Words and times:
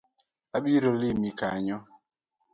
Abiro 0.55 0.89
limi 1.01 1.31
kanyo 1.39 1.77